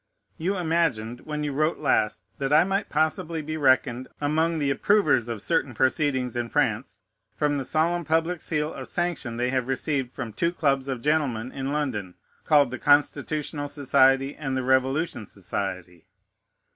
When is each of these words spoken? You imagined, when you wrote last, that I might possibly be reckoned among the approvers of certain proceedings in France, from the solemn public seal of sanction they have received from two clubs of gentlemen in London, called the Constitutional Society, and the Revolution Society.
You 0.39 0.57
imagined, 0.57 1.19
when 1.27 1.43
you 1.43 1.51
wrote 1.51 1.77
last, 1.77 2.23
that 2.39 2.51
I 2.51 2.63
might 2.63 2.89
possibly 2.89 3.43
be 3.43 3.55
reckoned 3.55 4.07
among 4.19 4.57
the 4.57 4.71
approvers 4.71 5.27
of 5.27 5.43
certain 5.43 5.75
proceedings 5.75 6.35
in 6.35 6.49
France, 6.49 6.97
from 7.35 7.59
the 7.59 7.63
solemn 7.65 8.03
public 8.03 8.41
seal 8.41 8.73
of 8.73 8.87
sanction 8.87 9.37
they 9.37 9.51
have 9.51 9.67
received 9.67 10.11
from 10.11 10.33
two 10.33 10.53
clubs 10.53 10.87
of 10.87 11.03
gentlemen 11.03 11.51
in 11.51 11.71
London, 11.71 12.15
called 12.45 12.71
the 12.71 12.79
Constitutional 12.79 13.67
Society, 13.67 14.35
and 14.35 14.57
the 14.57 14.63
Revolution 14.63 15.27
Society. 15.27 16.07